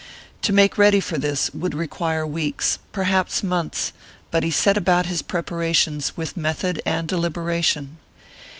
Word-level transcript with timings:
To 0.41 0.51
make 0.51 0.79
ready 0.79 0.99
for 0.99 1.19
this 1.19 1.53
would 1.53 1.75
require 1.75 2.25
weeks, 2.25 2.79
perhaps 2.91 3.43
months, 3.43 3.93
but 4.31 4.41
he 4.41 4.49
set 4.49 4.75
about 4.75 5.05
his 5.05 5.21
preparations 5.21 6.17
with 6.17 6.35
method 6.35 6.81
and 6.87 7.07
deliberation. 7.07 7.97